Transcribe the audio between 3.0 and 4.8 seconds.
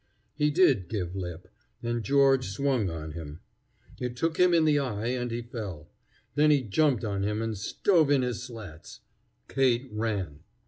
him." It took him in the